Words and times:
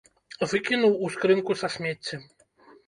Выкінуў 0.53 0.93
ў 0.95 1.07
скрынку 1.17 1.59
са 1.61 1.67
смеццем. 1.77 2.21